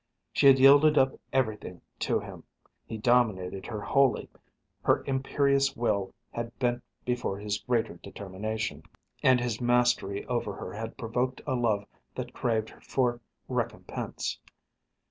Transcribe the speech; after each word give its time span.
She 0.33 0.47
had 0.47 0.57
yielded 0.57 0.97
up 0.97 1.19
everything 1.31 1.79
to 1.99 2.19
him, 2.19 2.43
he 2.87 2.97
dominated 2.97 3.67
her 3.67 3.81
wholly. 3.81 4.31
Her 4.83 5.03
imperious 5.05 5.75
will 5.77 6.11
had 6.31 6.57
bent 6.57 6.81
before 7.05 7.37
his 7.37 7.59
greater 7.59 7.97
determination, 7.97 8.81
and 9.21 9.39
his 9.39 9.61
mastery 9.61 10.25
over 10.25 10.55
her 10.55 10.73
had 10.73 10.97
provoked 10.97 11.41
a 11.45 11.53
love 11.53 11.85
that 12.15 12.33
craved 12.33 12.71
for 12.83 13.21
recompense. 13.47 14.39